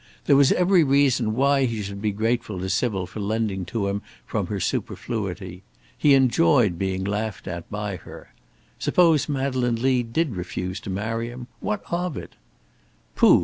[0.25, 4.01] There was every reason why he should be grateful to Sybil for lending to him
[4.25, 5.61] from her superfluity.
[5.95, 8.33] He enjoyed being laughed at by her.
[8.79, 11.45] Suppose Madeleine Lee did refuse to marry him!
[11.59, 12.33] What of it?
[13.15, 13.39] "Pooh!"